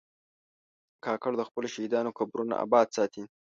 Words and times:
کاکړ 1.05 1.31
د 1.37 1.41
خپلو 1.49 1.67
شهیدانو 1.73 2.15
قبرونه 2.19 2.53
آباد 2.65 2.87
ساتي. 2.95 3.21